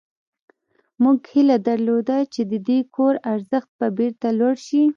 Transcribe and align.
موږ 1.03 1.19
هیله 1.33 1.57
درلوده 1.67 2.17
چې 2.33 2.41
د 2.51 2.53
دې 2.67 2.79
کور 2.95 3.13
ارزښت 3.33 3.69
به 3.79 3.87
بیرته 3.97 4.29
لوړ 4.39 4.55
شي 4.67 4.81